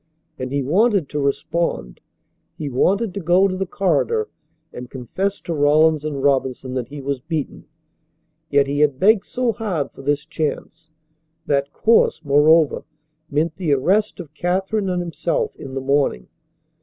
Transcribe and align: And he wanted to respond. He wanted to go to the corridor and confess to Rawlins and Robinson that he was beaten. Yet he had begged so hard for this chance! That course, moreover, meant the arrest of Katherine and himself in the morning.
And 0.39 0.51
he 0.51 0.63
wanted 0.63 1.09
to 1.09 1.19
respond. 1.19 2.01
He 2.57 2.69
wanted 2.69 3.13
to 3.13 3.19
go 3.19 3.47
to 3.47 3.55
the 3.55 3.67
corridor 3.67 4.29
and 4.73 4.89
confess 4.89 5.39
to 5.41 5.53
Rawlins 5.53 6.03
and 6.03 6.23
Robinson 6.23 6.73
that 6.73 6.87
he 6.87 6.99
was 7.01 7.19
beaten. 7.19 7.65
Yet 8.49 8.65
he 8.65 8.79
had 8.79 8.99
begged 8.99 9.25
so 9.27 9.51
hard 9.51 9.91
for 9.91 10.01
this 10.01 10.25
chance! 10.25 10.89
That 11.45 11.71
course, 11.71 12.21
moreover, 12.23 12.83
meant 13.29 13.57
the 13.57 13.73
arrest 13.73 14.19
of 14.19 14.33
Katherine 14.33 14.89
and 14.89 15.03
himself 15.03 15.55
in 15.55 15.75
the 15.75 15.81
morning. 15.81 16.29